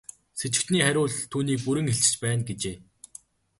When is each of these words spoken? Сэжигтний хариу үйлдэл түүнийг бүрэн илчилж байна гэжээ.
Сэжигтний 0.39 0.83
хариу 0.85 1.01
үйлдэл 1.05 1.27
түүнийг 1.31 1.59
бүрэн 1.63 1.89
илчилж 1.91 2.15
байна 2.23 2.41
гэжээ. 2.49 2.75